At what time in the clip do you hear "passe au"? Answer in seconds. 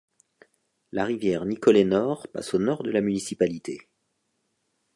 2.29-2.57